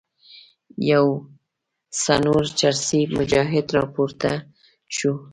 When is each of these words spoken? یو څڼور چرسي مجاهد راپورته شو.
یو 0.91 1.05
څڼور 2.01 2.43
چرسي 2.59 3.01
مجاهد 3.17 3.67
راپورته 3.77 4.29
شو. 4.95 5.13